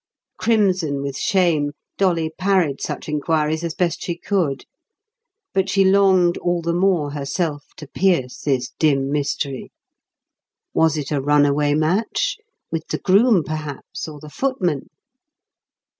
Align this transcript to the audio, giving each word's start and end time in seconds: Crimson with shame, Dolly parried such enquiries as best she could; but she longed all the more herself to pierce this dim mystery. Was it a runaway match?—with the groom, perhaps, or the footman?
Crimson 0.39 1.03
with 1.03 1.15
shame, 1.15 1.73
Dolly 1.99 2.31
parried 2.35 2.81
such 2.81 3.07
enquiries 3.07 3.63
as 3.63 3.75
best 3.75 4.01
she 4.01 4.17
could; 4.17 4.65
but 5.53 5.69
she 5.69 5.85
longed 5.85 6.37
all 6.39 6.63
the 6.63 6.73
more 6.73 7.11
herself 7.11 7.65
to 7.77 7.85
pierce 7.85 8.39
this 8.41 8.71
dim 8.79 9.11
mystery. 9.11 9.71
Was 10.73 10.97
it 10.97 11.11
a 11.11 11.21
runaway 11.21 11.75
match?—with 11.75 12.87
the 12.87 12.97
groom, 12.97 13.43
perhaps, 13.43 14.07
or 14.07 14.19
the 14.19 14.29
footman? 14.31 14.87